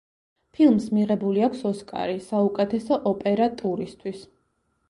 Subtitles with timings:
[0.59, 4.29] ფილმს მიღებული აქვს ოსკარი საუკეთესო ოპერატურისთვის.